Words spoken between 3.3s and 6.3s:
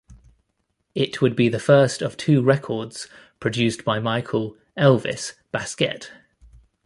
produced by Michael "Elvis" Baskette.